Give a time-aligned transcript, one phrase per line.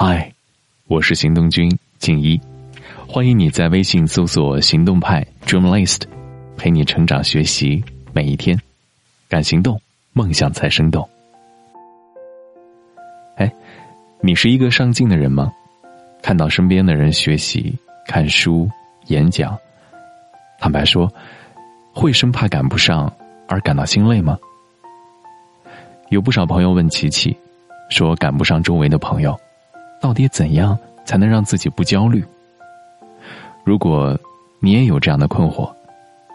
[0.00, 0.32] 嗨，
[0.86, 2.40] 我是行动君静一，
[3.08, 6.02] 欢迎你在微信搜索“行动派 Dreamlist”，
[6.56, 7.82] 陪你成长学习
[8.12, 8.56] 每一天，
[9.28, 9.82] 敢行动，
[10.12, 11.04] 梦想才生动。
[13.38, 13.52] 哎，
[14.20, 15.52] 你是一个上进的人吗？
[16.22, 17.76] 看到身边的人学习、
[18.06, 18.70] 看书、
[19.08, 19.58] 演讲，
[20.60, 21.12] 坦白说，
[21.92, 23.12] 会生怕赶不上
[23.48, 24.38] 而感到心累吗？
[26.10, 27.36] 有不少朋友问琪琪，
[27.90, 29.36] 说赶不上周围的朋友。
[30.00, 32.24] 到底怎样才能让自己不焦虑？
[33.64, 34.18] 如果
[34.60, 35.70] 你也有这样的困惑，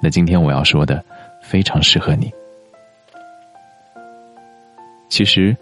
[0.00, 1.02] 那今天我要说的
[1.42, 2.32] 非常适合你。
[5.08, 5.56] 其实，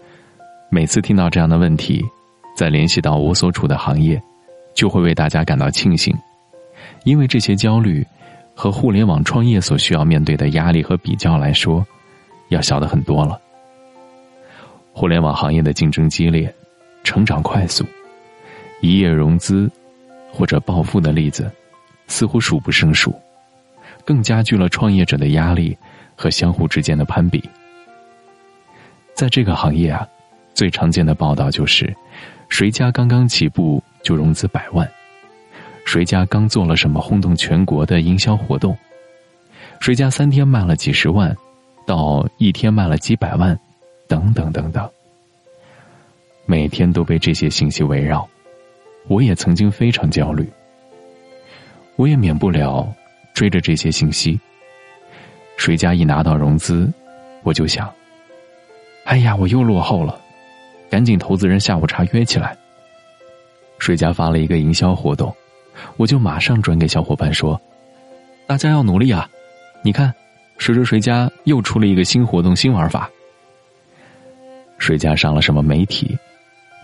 [0.69, 2.03] 每次听到这样的问题，
[2.55, 4.21] 再联系到我所处的行业，
[4.73, 6.15] 就会为大家感到庆幸，
[7.03, 8.05] 因为这些焦虑
[8.53, 11.85] 和互联网创业所需要面对的压力和比较来说，
[12.49, 13.39] 要小的很多了。
[14.93, 16.53] 互联网行业的竞争激烈。
[17.05, 17.85] 成长快速，
[18.81, 19.71] 一夜融资
[20.31, 21.49] 或者暴富的例子
[22.07, 23.13] 似乎数不胜数，
[24.03, 25.77] 更加剧了创业者的压力
[26.15, 27.41] 和相互之间的攀比。
[29.13, 30.05] 在这个行业啊，
[30.53, 31.95] 最常见的报道就是：
[32.49, 34.89] 谁家刚刚起步就融资百万，
[35.85, 38.75] 谁家刚做了什么轰动全国的营销活动，
[39.79, 41.33] 谁家三天卖了几十万，
[41.85, 43.57] 到一天卖了几百万，
[44.07, 44.89] 等等等等。
[46.45, 48.27] 每天都被这些信息围绕，
[49.07, 50.47] 我也曾经非常焦虑。
[51.95, 52.87] 我也免不了
[53.33, 54.39] 追着这些信息。
[55.57, 56.91] 谁家一拿到融资，
[57.43, 57.91] 我就想：
[59.05, 60.19] 哎呀，我又落后了，
[60.89, 62.55] 赶紧投资人下午茶约起来。
[63.79, 65.33] 谁家发了一个营销活动，
[65.97, 67.59] 我就马上转给小伙伴说：
[68.45, 69.29] 大家要努力啊！
[69.81, 70.13] 你看，
[70.57, 73.09] 谁谁谁家又出了一个新活动、新玩法。
[74.77, 76.17] 谁家上了什么媒体？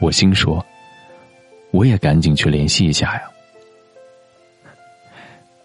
[0.02, 0.66] 我心说，
[1.70, 3.22] 我也赶紧去联系一下呀。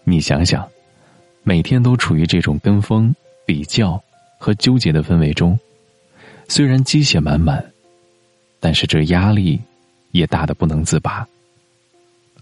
[0.03, 0.69] 你想想，
[1.41, 3.13] 每天都处于这种跟风、
[3.47, 4.01] 比较
[4.37, 5.59] 和纠结的氛围中，
[6.47, 7.65] 虽然鸡血满满，
[8.59, 9.59] 但是这压力
[10.11, 11.27] 也大的不能自拔。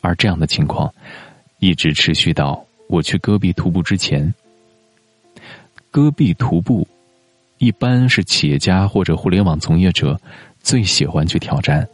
[0.02, 0.94] 而这样的情况，
[1.60, 4.32] 一直持续到我去戈壁徒步之前。
[5.92, 6.86] 戈壁徒步，
[7.58, 10.20] 一般是企业家或者互联网从业者。
[10.66, 11.88] 最喜欢去挑战，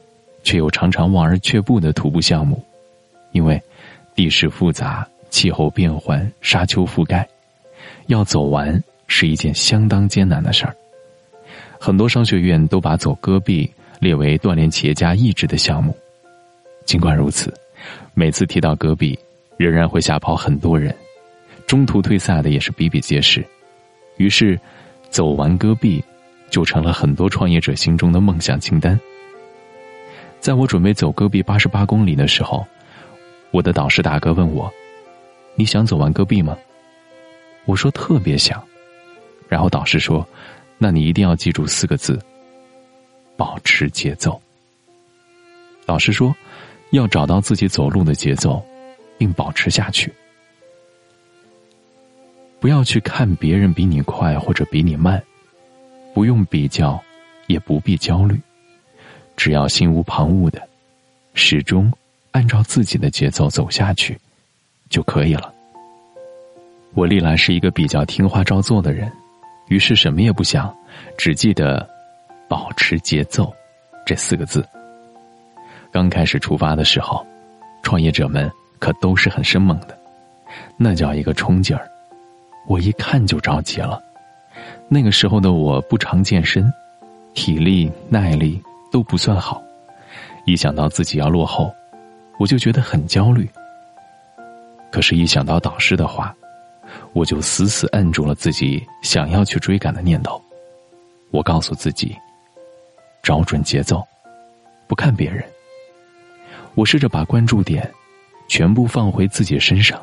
[0.44, 2.64] 却又常常望而却步的徒步项目，
[3.34, 3.62] 因为
[4.16, 7.28] 地势复杂、气候变换、沙丘覆盖，
[8.08, 10.74] 要走完是一件相当艰难的事儿。
[11.82, 15.94] 很多商学院都把走戈壁列为锻炼企业家意志的项目。
[16.86, 17.54] 尽管如此，
[18.14, 19.20] 每次提到戈壁，
[19.58, 20.96] 仍然会吓跑很多人，
[21.68, 23.46] 中途退赛的也是比比皆是。
[24.16, 24.58] 于是，
[25.10, 26.02] 走完戈壁。
[26.52, 29.00] 就成了很多创业者心中的梦想清单。
[30.40, 32.66] 在我准备走戈壁八十八公里的时候，
[33.50, 34.72] 我的导师大哥问我
[35.56, 36.58] ：“你想走完戈壁吗？”
[37.66, 38.62] 我说：“特别想。”
[39.48, 40.28] 然后导师说
[40.78, 42.20] ：“那你一定要记住四个字：
[43.38, 44.40] 保持节奏。”
[45.86, 46.36] 导师说
[46.92, 48.64] ：“要找到自己走路的节奏，
[49.18, 50.12] 并保持下去。
[52.60, 55.22] 不要去看别人比你快或者比你慢。”
[56.14, 57.02] 不用比较，
[57.48, 58.40] 也不必焦虑，
[59.36, 60.62] 只要心无旁骛的，
[61.34, 61.92] 始终
[62.32, 64.18] 按照自己的节奏走下去，
[64.90, 65.54] 就可以了。
[66.94, 69.12] 我历来是一个比较听话照做的人，
[69.70, 70.76] 于是什么也不想，
[71.18, 71.90] 只记得
[72.50, 73.54] “保持节奏”
[74.06, 74.68] 这四个字。
[75.92, 77.26] 刚开始出发的时候，
[77.82, 79.98] 创业者们可都是很生猛的，
[80.76, 81.90] 那叫一个冲劲儿，
[82.68, 84.02] 我一看就着急了。
[84.94, 86.70] 那个时候的我不常健身，
[87.34, 89.64] 体力耐力都不算好，
[90.46, 91.74] 一想到自己要落后，
[92.38, 93.50] 我就觉得很焦虑。
[94.92, 96.36] 可是，一想到导师的话，
[97.14, 100.42] 我就死死摁住了自己想要去追赶的念头。
[101.30, 102.14] 我告诉自己，
[103.24, 104.06] 找准节奏，
[104.88, 105.42] 不看别人。
[106.76, 107.90] 我试着把关注点
[108.50, 110.02] 全部放回自己身上，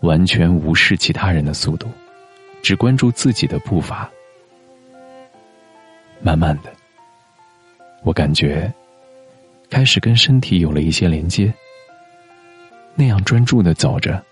[0.00, 1.88] 完全无视其他人的速度。
[2.62, 4.08] 只关注自己的步伐，
[6.20, 6.72] 慢慢的，
[8.04, 8.72] 我感觉
[9.68, 11.52] 开始跟身体有了一些连接。
[12.94, 14.22] 那样专注的走着，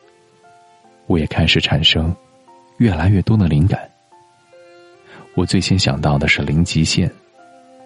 [1.06, 2.14] 我也开始产生
[2.76, 3.90] 越来越多的灵感。
[5.34, 7.10] 我最先想到的是零极限，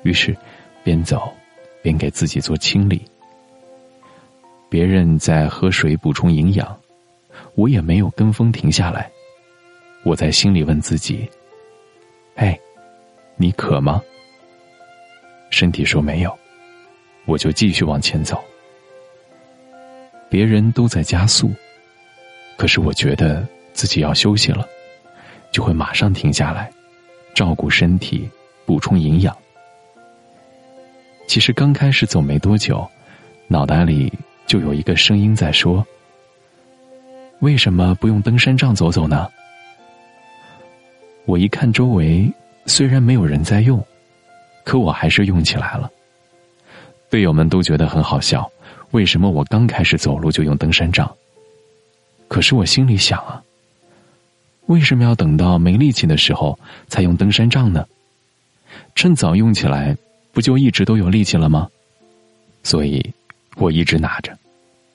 [0.02, 0.36] 于是
[0.82, 1.32] 边走
[1.80, 3.02] 边给自己做清理。
[4.68, 6.76] 别人在喝水补充营养，
[7.54, 9.10] 我也没有跟风停下来。
[10.04, 11.28] 我在心里问自己
[12.36, 12.58] ：“哎，
[13.36, 14.02] 你渴吗？”
[15.50, 16.38] 身体说没有。
[17.26, 18.44] 我就继续往前走。
[20.28, 21.50] 别人都在加速，
[22.58, 24.68] 可是我觉得自己要休息了，
[25.50, 26.70] 就会马上停下来，
[27.34, 28.28] 照顾身体，
[28.66, 29.34] 补充营养。
[31.26, 32.86] 其实刚开始走没多久，
[33.48, 34.12] 脑袋里
[34.46, 35.86] 就有一个声音在说
[37.40, 39.30] ：“为什么不用登山杖走走呢？”
[41.26, 42.30] 我一看周围，
[42.66, 43.84] 虽然没有人在用，
[44.64, 45.90] 可我还是用起来了。
[47.10, 48.50] 队友们都觉得很好笑，
[48.90, 51.10] 为什么我刚开始走路就用登山杖？
[52.28, 53.42] 可是我心里想啊，
[54.66, 57.86] 为什么要等到没力气的时候才用登山杖呢？
[58.94, 59.96] 趁早用起来。
[60.34, 61.70] 不就一直都有力气了吗？
[62.64, 63.00] 所以，
[63.54, 64.36] 我一直拿着，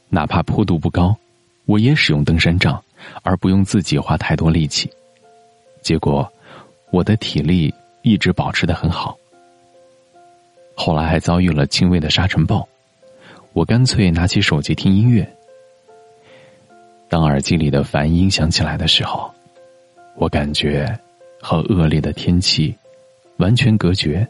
[0.10, 1.16] 哪怕坡度不高，
[1.64, 2.84] 我也使用登山杖，
[3.24, 4.92] 而不用自己花太多力气。
[5.82, 6.32] 结果，
[6.92, 9.18] 我的体力一直保持的很好。
[10.76, 12.68] 后来还遭遇了轻微的沙尘暴，
[13.54, 15.28] 我干脆拿起手机听音乐。
[17.10, 19.34] 当耳机里的梵音响起来的时候，
[20.16, 20.98] 我感觉
[21.42, 22.74] 和恶劣的天气
[23.38, 24.28] 完全隔绝。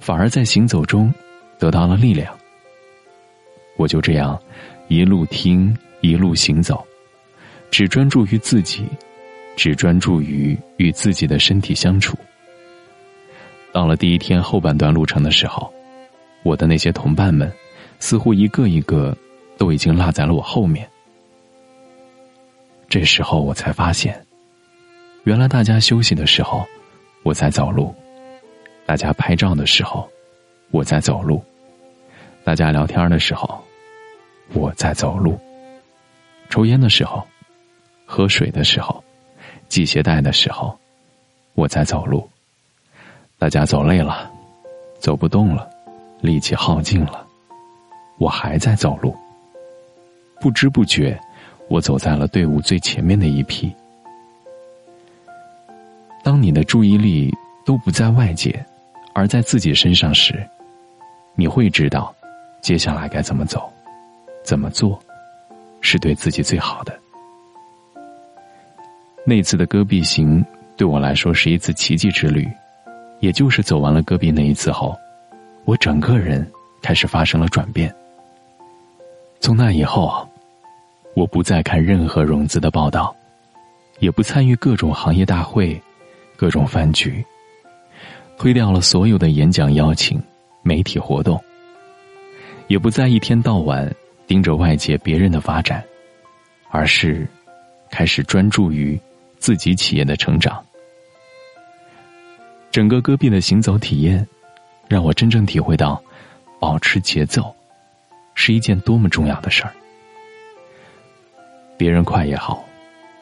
[0.00, 1.12] 反而在行走中
[1.58, 2.32] 得到了力量。
[3.76, 4.40] 我就这样
[4.86, 6.86] 一路听一路行走，
[7.68, 8.86] 只专注于自己，
[9.58, 12.16] 只专注于与自己的身体相处。
[13.72, 15.68] 到了第一天后半段路程的时候，
[16.44, 17.52] 我的那些同伴们
[17.98, 19.14] 似乎一个一个
[19.56, 20.88] 都已经落在了我后面。
[22.88, 24.24] 这时候我才发现，
[25.24, 26.64] 原来大家休息的时候，
[27.24, 27.92] 我在走路。
[28.86, 30.08] 大家拍照的时候，
[30.70, 31.42] 我在走路；
[32.44, 33.60] 大家聊天的时候，
[34.52, 35.32] 我在走路；
[36.48, 37.26] 抽烟的时候，
[38.06, 39.02] 喝水的时候，
[39.68, 40.76] 系鞋带的时候，
[41.54, 42.20] 我在走路；
[43.38, 44.30] 大家走累了，
[44.98, 45.68] 走不动了，
[46.20, 47.26] 力气耗尽了，
[48.18, 49.16] 我还在走路。
[50.40, 51.18] 不知不觉，
[51.68, 53.72] 我走在了队伍最前面的一批。
[56.22, 57.32] 当你的注意力
[57.64, 58.64] 都不在外界。
[59.14, 60.48] 而在自己身上时，
[61.34, 62.14] 你会知道，
[62.60, 63.68] 接下来该怎么走，
[64.44, 64.96] 怎么做，
[65.80, 66.96] 是对自己最好的。
[69.28, 70.42] 那次的戈壁行
[70.74, 72.48] 对我来说是一次奇迹之旅，
[73.20, 74.96] 也就是走完了戈壁那一次后，
[75.66, 77.94] 我整个人开始发生了转变。
[79.38, 80.26] 从那以后，
[81.14, 83.14] 我不再看任何融资的报道，
[83.98, 85.78] 也不参与各种行业大会、
[86.34, 87.22] 各种饭局。
[88.38, 90.18] 推掉了所有的演讲邀请、
[90.62, 91.38] 媒体活动，
[92.66, 93.94] 也不再一天到晚
[94.26, 95.84] 盯着外界别人的发展，
[96.70, 97.28] 而是
[97.90, 98.98] 开始专注于
[99.38, 100.64] 自己企业的成长。
[102.70, 104.26] 整个戈壁的行走体验，
[104.88, 106.02] 让我真正体会到，
[106.60, 107.54] 保持节奏
[108.34, 109.72] 是一件多么重要的事儿。
[111.76, 112.64] 别人快也好，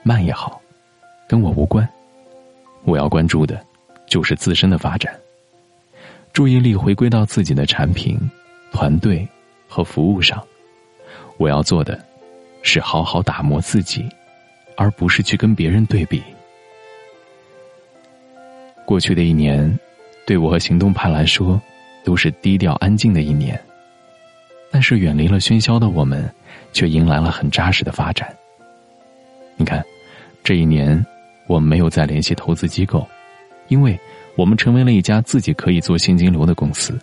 [0.02, 0.60] 慢也好，
[1.28, 1.88] 跟我无关，
[2.84, 3.64] 我要关注的。
[4.08, 5.12] 就是自身的发展，
[6.32, 8.16] 注意力回归到自己的产品、
[8.70, 9.26] 团队
[9.66, 10.40] 和服务上。
[11.38, 12.00] 我要做的，
[12.62, 14.08] 是好好打磨自己，
[14.76, 16.22] 而不是去跟别人对比。
[18.84, 19.78] 过去的一年，
[20.26, 21.60] 对我和行动派来说，
[22.04, 23.60] 都是低调安静的一年。
[24.70, 26.30] 但是远离了喧嚣的我们，
[26.72, 28.32] 却迎来了很扎实的发展。
[29.56, 29.84] 你看，
[30.44, 31.04] 这一年，
[31.46, 33.06] 我们没有再联系投资机构。
[33.68, 33.98] 因为
[34.36, 36.96] 我们成为了一家自己可以做现金流的公司，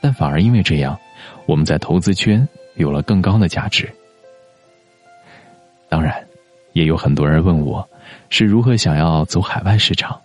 [0.00, 0.98] 但反而因为这样，
[1.46, 3.88] 我们在投资圈有了更高的价值。
[6.72, 7.88] 也有很多人问我，
[8.28, 10.20] 是如何想要走海外市场，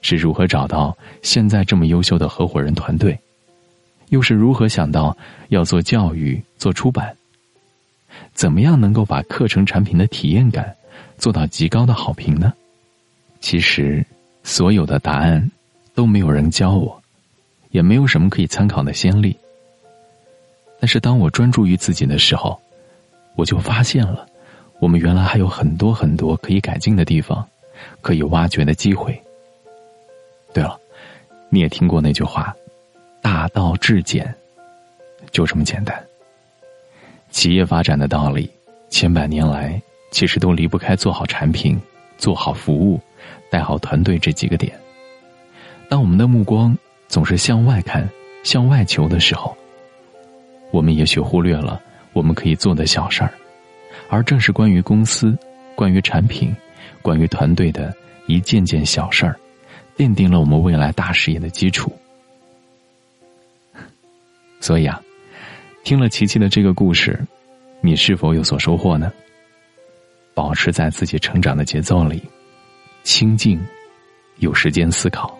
[0.00, 3.18] 是如何找到现在这么优秀的合伙人团队，
[4.08, 5.16] 又是如何想到
[5.48, 7.16] 要做教育、做出版，
[8.32, 10.74] 怎么样能够把课程产品的体验感
[11.16, 12.52] 做到极高的好评呢？
[13.40, 14.04] 其实。
[14.44, 15.50] 所有的答案
[15.94, 17.02] 都没有人教我，
[17.70, 19.36] 也没有什么可以参考的先例。
[20.80, 22.58] 但是当我专注于自己的时候，
[23.34, 24.26] 我就发现了，
[24.80, 27.46] 我们原来还有很多很多可以改进的地方，
[28.00, 29.20] 可以挖掘的机会。
[30.52, 30.78] 对了，
[31.48, 32.54] 你也听过那句话
[33.20, 34.34] ：“大道至简，
[35.30, 36.02] 就这么简单。”
[37.30, 38.50] 企业发展的道理，
[38.88, 39.80] 千百年来
[40.10, 41.78] 其实都离不开做好产品、
[42.16, 43.00] 做好服务。
[43.50, 44.78] 带好团队这几个点。
[45.88, 46.76] 当我们的目光
[47.08, 48.06] 总是向外看、
[48.44, 49.56] 向外求的时候，
[50.70, 51.80] 我们也许忽略了
[52.12, 53.32] 我们可以做的小事儿，
[54.08, 55.36] 而正是关于公司、
[55.74, 56.54] 关于产品、
[57.02, 57.94] 关于团队的
[58.26, 59.38] 一件件小事儿，
[59.96, 61.92] 奠定了我们未来大事业的基础。
[64.60, 65.00] 所以啊，
[65.84, 67.22] 听了琪琪的这个故事，
[67.80, 69.12] 你是否有所收获呢？
[70.34, 72.22] 保持在自己成长的节奏里，
[73.02, 73.60] 清静，
[74.36, 75.36] 有时间思考、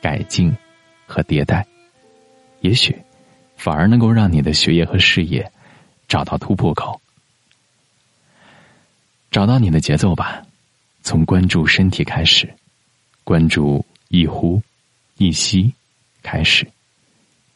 [0.00, 0.54] 改进
[1.06, 1.66] 和迭代，
[2.60, 2.96] 也许
[3.56, 5.50] 反而能够让你的学业和事业
[6.08, 6.98] 找到突破口。
[9.32, 10.42] 找到你的节奏吧，
[11.02, 12.48] 从关注身体开始，
[13.24, 14.62] 关注一呼
[15.16, 15.72] 一吸
[16.22, 16.64] 开始，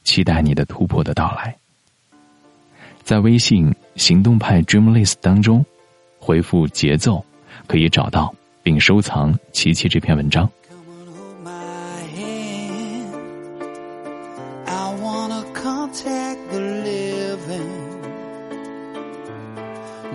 [0.02, 1.54] 期待你的突破的到来。
[3.04, 5.64] 在微信行动派 Dream List 当中。
[6.18, 7.24] 回复节奏，
[7.68, 10.50] 可以找到并收藏琪琪这篇文章。
[10.68, 11.52] Come on, hold my
[12.16, 13.14] hand.
[14.66, 14.90] I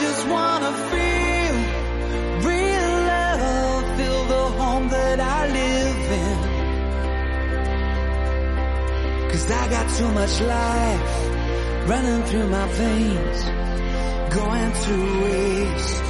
[0.00, 1.54] Just wanna feel
[2.50, 6.38] real love, feel the home that I live in.
[9.30, 13.40] Cause I got too much life running through my veins
[14.34, 16.07] going to waste.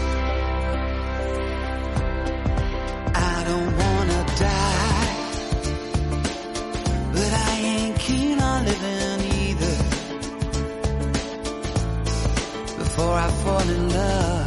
[13.69, 14.38] In love,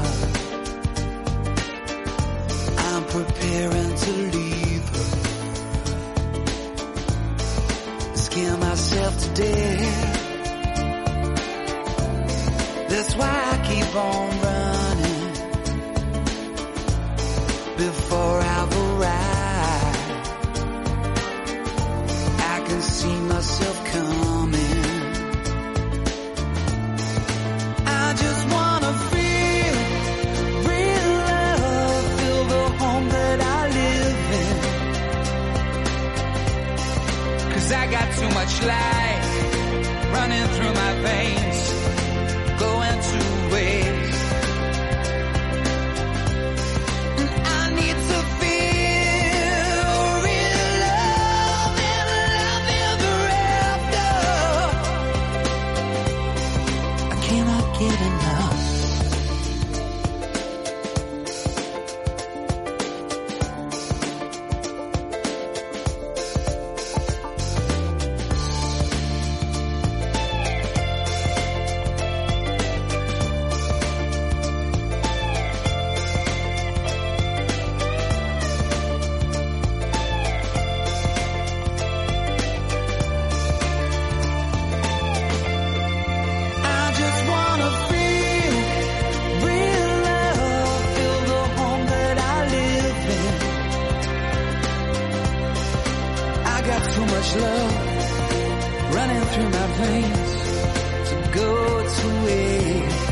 [99.33, 103.10] through my veins to go to waste.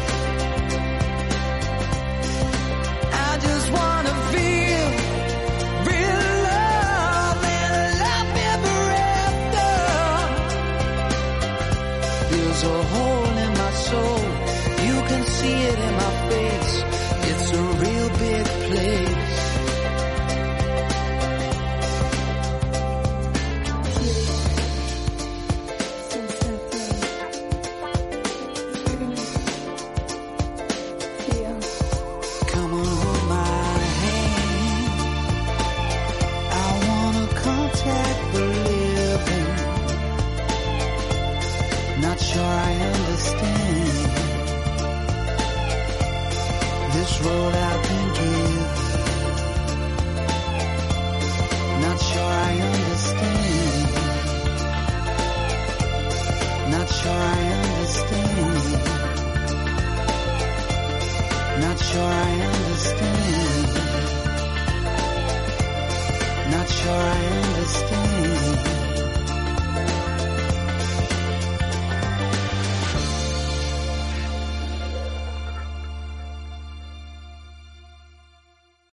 [52.01, 52.38] Sure